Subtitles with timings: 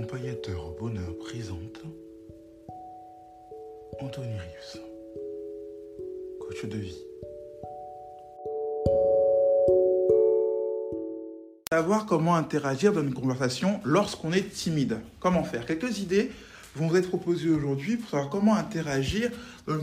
[0.00, 1.82] Accompagnateur au bonheur présente
[4.00, 4.78] Anthony Rius,
[6.40, 6.96] coach de vie.
[11.70, 15.00] Savoir comment interagir dans une conversation lorsqu'on est timide.
[15.18, 15.66] Comment faire?
[15.66, 16.30] Quelques idées
[16.76, 19.30] vont vous être proposées aujourd'hui pour savoir comment interagir
[19.66, 19.82] dans une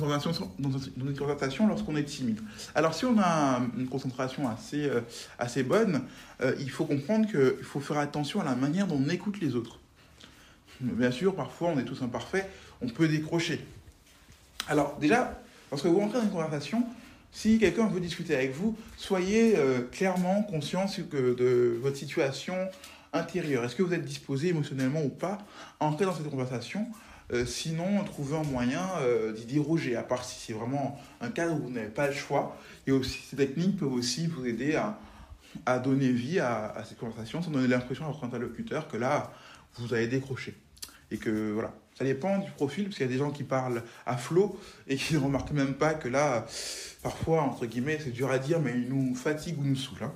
[1.15, 2.39] conversation, lorsqu'on est timide.
[2.73, 5.01] Alors si on a une concentration assez, euh,
[5.37, 6.01] assez bonne,
[6.41, 9.55] euh, il faut comprendre qu'il faut faire attention à la manière dont on écoute les
[9.55, 9.79] autres.
[10.79, 12.47] Bien sûr, parfois on est tous imparfaits,
[12.81, 13.65] on peut décrocher.
[14.67, 16.83] Alors déjà, lorsque vous rentrez dans une conversation,
[17.31, 22.55] si quelqu'un veut discuter avec vous, soyez euh, clairement conscient de votre situation
[23.13, 23.63] intérieure.
[23.63, 25.39] Est-ce que vous êtes disposé émotionnellement ou pas
[25.79, 26.87] à entrer dans cette conversation?
[27.33, 31.55] Euh, Sinon, trouvez un moyen euh, d'y déroger, à part si c'est vraiment un cadre
[31.55, 32.57] où vous n'avez pas le choix.
[32.85, 34.97] Et aussi, ces techniques peuvent aussi vous aider à,
[35.65, 39.31] à donner vie à, à cette conversation sans donner l'impression à votre interlocuteur que là,
[39.75, 40.55] vous avez décroché.
[41.11, 43.83] Et que voilà, ça dépend du profil, parce qu'il y a des gens qui parlent
[44.05, 46.45] à flot et qui ne remarquent même pas que là,
[47.01, 50.03] parfois, entre guillemets, c'est dur à dire, mais ils nous fatiguent ou nous saoulent.
[50.03, 50.13] hein.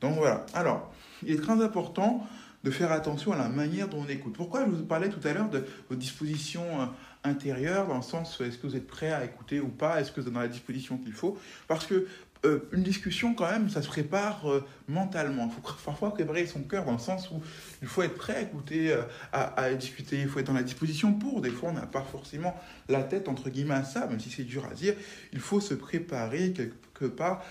[0.00, 0.44] Donc voilà.
[0.54, 0.92] Alors,
[1.22, 2.26] il est très important
[2.64, 4.34] de faire attention à la manière dont on écoute.
[4.36, 6.86] Pourquoi je vous parlais tout à l'heure de votre disposition euh,
[7.22, 10.20] intérieure, dans le sens est-ce que vous êtes prêt à écouter ou pas, est-ce que
[10.20, 11.38] vous êtes dans la disposition qu'il faut?
[11.68, 12.06] Parce que
[12.44, 15.46] euh, une discussion, quand même, ça se prépare euh, mentalement.
[15.46, 17.42] Il faut parfois préparer son cœur dans le sens où
[17.80, 21.14] il faut être prêt à écouter, euh, à, discuter, il faut être dans la disposition
[21.14, 21.40] pour.
[21.40, 22.54] Des fois, on n'a pas forcément
[22.88, 24.94] la tête, entre guillemets, à ça, même si c'est dur à dire.
[25.32, 27.42] Il faut se préparer quelque part.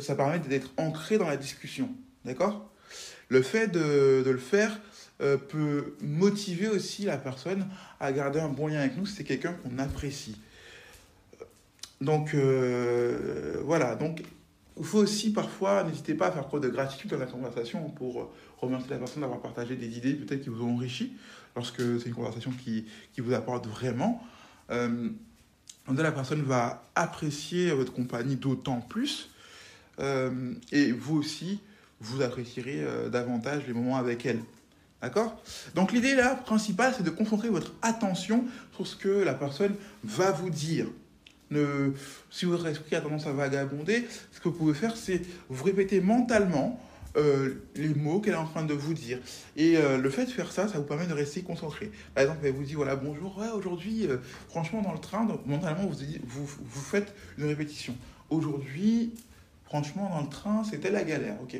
[0.00, 1.90] Ça, permet d'être ancré dans la discussion.
[2.24, 2.70] D'accord?
[3.28, 4.80] Le fait de, le faire
[5.48, 7.66] peut motiver aussi la personne
[8.00, 10.36] à garder un bon lien avec nous si c'est quelqu'un qu'on apprécie.
[12.00, 14.22] Donc euh, voilà, donc
[14.78, 18.20] il faut aussi parfois, n'hésitez pas à faire preuve de gratitude dans la conversation pour
[18.20, 21.12] euh, remercier la personne d'avoir partagé des idées peut-être qui vous ont enrichi
[21.54, 24.22] lorsque c'est une conversation qui, qui vous apporte vraiment.
[24.70, 25.10] Euh,
[25.86, 29.30] la personne va apprécier votre compagnie d'autant plus
[30.00, 31.60] euh, et vous aussi,
[32.00, 34.40] vous apprécierez davantage les moments avec elle.
[35.02, 35.40] D'accord?
[35.74, 38.44] Donc l'idée là principale, c'est de concentrer votre attention
[38.74, 40.86] sur ce que la personne va vous dire.
[42.30, 46.00] Si votre esprit a tendance à vagabonder, ce que vous pouvez faire, c'est vous répéter
[46.00, 46.80] mentalement
[47.16, 49.20] euh, les mots qu'elle est en train de vous dire.
[49.56, 51.92] Et euh, le fait de faire ça, ça vous permet de rester concentré.
[52.14, 55.46] Par exemple, elle vous dit voilà, bonjour, ouais, aujourd'hui, euh, franchement, dans le train, donc,
[55.46, 57.94] mentalement, vous, vous, vous faites une répétition.
[58.30, 59.14] Aujourd'hui,
[59.64, 61.36] franchement, dans le train, c'était la galère.
[61.40, 61.56] Ok,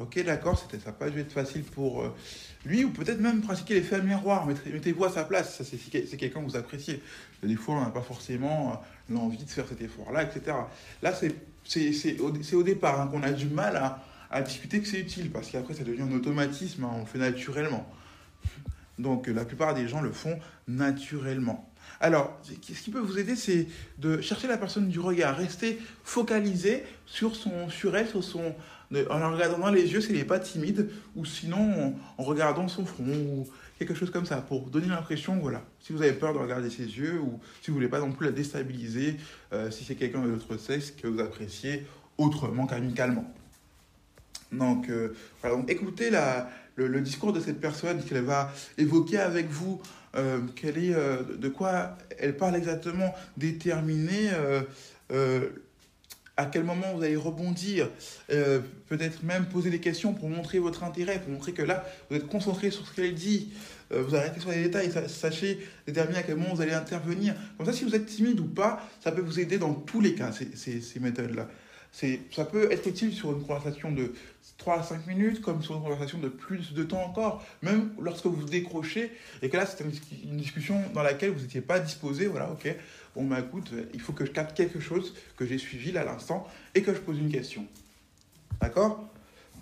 [0.00, 2.14] ok, d'accord, ça n'a pas dû être facile pour euh,
[2.64, 4.46] lui, ou peut-être même pratiquer l'effet miroir.
[4.46, 7.02] Mettez- Mettez-vous à sa place, ça, c'est quelqu'un que vous appréciez.
[7.42, 10.56] Des fois, on n'a pas forcément euh, l'envie de faire cet effort-là, etc.
[11.02, 15.30] Là, c'est au, départ hein, qu'on a du mal à, à discuter que c'est utile,
[15.30, 17.86] parce qu'après, ça devient un automatisme, hein, on le fait naturellement.
[18.98, 20.38] Donc, euh, la plupart des gens le font
[20.68, 21.68] naturellement.
[22.00, 26.84] Alors, ce qui peut vous aider, c'est de chercher la personne du regard, rester focalisé
[27.06, 28.54] sur, son, sur elle, sur son,
[29.10, 32.84] en la regardant dans les yeux s'il n'est pas timide, ou sinon en, regardant son
[32.84, 33.48] front, ou
[33.78, 36.84] quelque chose comme ça, pour donner l'impression, voilà, si vous avez peur de regarder ses
[36.84, 39.16] yeux, ou si vous voulez pas non plus la déstabiliser,
[39.52, 41.86] euh, si c'est quelqu'un de votre sexe que vous appréciez
[42.18, 43.32] autrement qu'amicalement.
[44.50, 49.18] Donc, euh, voilà, donc écoutez la, le, le discours de cette personne qu'elle va évoquer
[49.18, 49.80] avec vous,
[50.14, 54.30] euh, quelle est, euh, de quoi elle parle exactement, déterminer
[55.10, 55.48] euh,
[56.36, 57.90] à quel moment vous allez rebondir,
[58.88, 62.26] peut-être même poser des questions pour montrer votre intérêt, pour montrer que là, vous êtes
[62.26, 63.52] concentré sur ce qu'elle dit,
[63.90, 67.34] vous arrêtez sur les détails, sachez déterminer à quel moment vous allez intervenir.
[67.58, 70.14] Comme ça, si vous êtes timide ou pas, ça peut vous aider dans tous les
[70.14, 71.48] cas, ces, ces, ces méthodes-là.
[71.92, 74.14] Ça peut être utile sur une conversation de
[74.56, 78.26] 3 à 5 minutes, comme sur une conversation de plus de temps encore, même lorsque
[78.26, 79.12] vous décrochez,
[79.42, 82.74] et que là, c'est une, discussion dans laquelle vous n'étiez pas disposé, voilà, ok,
[83.14, 86.04] bon, bah écoute, il faut que je capte quelque chose que j'ai suivi là à
[86.04, 87.66] l'instant, et que je pose une question.
[88.60, 89.04] D'accord?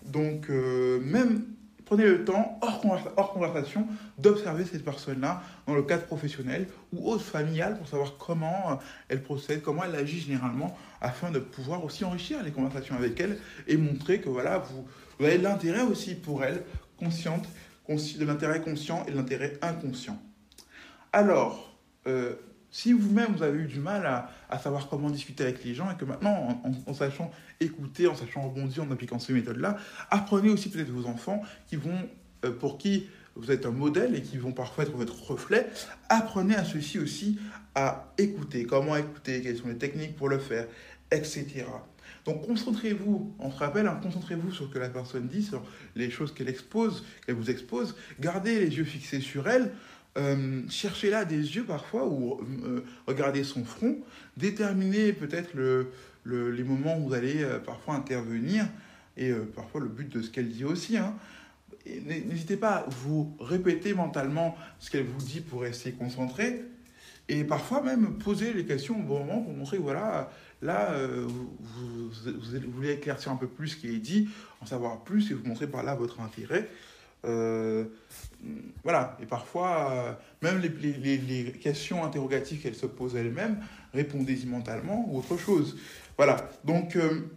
[0.06, 1.44] Donc, euh, même
[1.90, 3.84] prenez le temps, hors, conversation,
[4.16, 8.74] d'observer cette personne-là dans le cadre professionnel ou autre familial pour savoir comment euh,
[9.08, 13.38] elle procède, comment elle agit généralement, afin de pouvoir aussi enrichir les conversations avec elle
[13.66, 14.86] et montrer que voilà, vous,
[15.18, 16.62] avez l'intérêt aussi pour elle,
[16.96, 17.48] consciente,
[17.88, 20.22] de l'intérêt conscient et de l'intérêt inconscient.
[21.12, 21.76] Alors,
[22.06, 22.36] euh,
[22.70, 25.96] si vous-même vous avez eu du mal à, savoir comment discuter avec les gens et
[25.96, 27.30] que maintenant, en, sachant
[27.60, 29.76] écouter, en sachant rebondir, en appliquant ces méthodes-là,
[30.10, 32.08] apprenez aussi peut-être vos enfants qui vont,
[32.44, 35.68] euh, pour qui vous êtes un modèle et qui vont parfois être votre reflet,
[36.08, 37.38] apprenez à ceux-ci aussi
[37.74, 40.66] à écouter, comment écouter, quelles sont les techniques pour le faire,
[41.10, 41.64] etc.
[42.24, 45.62] Donc concentrez-vous, on se rappelle, hein, concentrez-vous sur ce que la personne dit, sur
[45.96, 49.72] les choses qu'elle expose, qu'elle vous expose, gardez les yeux fixés sur elle,
[50.18, 53.98] euh, cherchez-la des yeux parfois ou euh, regardez son front,
[54.36, 55.92] déterminez peut-être le,
[56.24, 58.66] les moments où vous allez euh, parfois intervenir
[59.16, 60.96] et parfois le but de ce qu'elle dit aussi.
[60.96, 61.14] Hein.
[61.86, 66.62] N'hésitez pas à vous répéter mentalement ce qu'elle vous dit pour rester concentré
[67.28, 70.30] et parfois même poser les questions au bon moment pour montrer que voilà,
[70.62, 70.94] là,
[71.26, 71.50] vous,
[72.08, 74.28] vous, voulez éclaircir un peu plus ce qui est dit,
[74.60, 76.68] en savoir plus et vous montrer par là votre intérêt.
[77.24, 77.84] Euh,
[78.82, 80.12] voilà, et parfois, euh,
[80.42, 83.58] même les, questions interrogatives qu'elle se pose elle-même,
[83.92, 85.76] répondez-y mentalement ou autre chose?
[86.16, 87.30] Voilà, donc euh,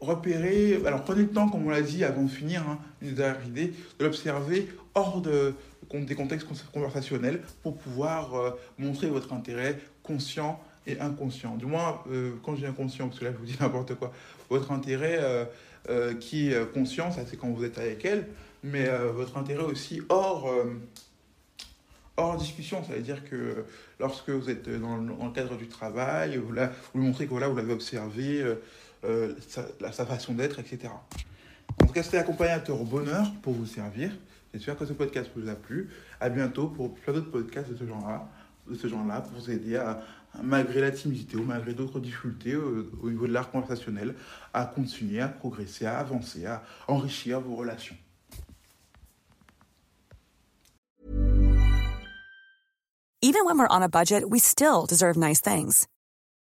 [0.00, 3.46] repérez, alors prenez le temps, comme on l'a dit avant de finir, hein, une dernière
[3.46, 5.54] idée, de l'observer hors de,
[5.92, 10.58] des contextes conversationnels pour pouvoir montrer votre intérêt conscient
[11.00, 11.56] inconscient.
[11.56, 12.02] Du moins,
[12.44, 14.12] quand je dis inconscient, parce que là je vous dis n'importe quoi,
[14.48, 15.18] votre intérêt
[15.88, 18.26] euh, qui est conscient, ça c'est quand vous êtes avec elle,
[18.64, 20.64] mais euh, votre intérêt aussi hors, euh,
[22.16, 23.64] hors discussion, ça veut dire que
[24.00, 27.46] lorsque vous êtes dans le, cadre du travail, vous, la, vous lui montrez que voilà,
[27.46, 28.44] vous l'avez observé,
[29.46, 30.88] sa, sa, façon d'être, etc.
[31.80, 34.10] En tout cas, c'était accompagnateur au bonheur pour vous servir.
[34.52, 35.90] J'espère que ce podcast vous a plu.
[36.20, 38.28] À bientôt pour plein d'autres podcasts de ce genre-là,
[38.68, 40.02] de ce genre-là, pour vous aider à,
[40.42, 44.14] malgré la timidité ou malgré d'autres difficultés euh, au niveau de l'art conversationnel,
[44.52, 47.96] à continuer, à progresser, à avancer, à enrichir vos relations.
[53.22, 55.88] Even when we're on a budget, we still deserve nice things.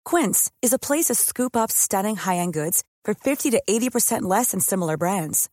[0.04, 4.52] Quince is a place to scoop up stunning high-end goods for 50 to 80% less
[4.52, 5.48] than similar brands.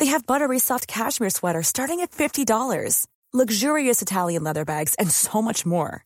[0.00, 5.40] They have buttery soft cashmere sweaters starting at $50, luxurious Italian leather bags, and so
[5.40, 6.04] much more.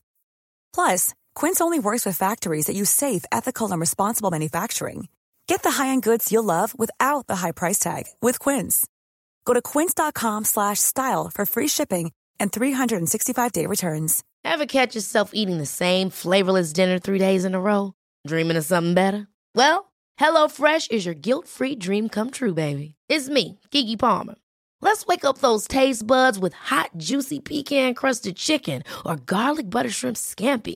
[0.73, 5.09] Plus, Quince only works with factories that use safe, ethical, and responsible manufacturing.
[5.47, 8.87] Get the high-end goods you'll love without the high price tag with Quince.
[9.43, 14.23] Go to quince.com/style for free shipping and 365-day returns.
[14.43, 17.93] Ever catch yourself eating the same flavorless dinner 3 days in a row,
[18.25, 19.27] dreaming of something better?
[19.53, 22.95] Well, HelloFresh is your guilt-free dream come true, baby.
[23.09, 24.35] It's me, Gigi Palmer.
[24.81, 30.15] Let's wake up those taste buds with hot, juicy pecan-crusted chicken or garlic butter shrimp
[30.17, 30.75] scampi.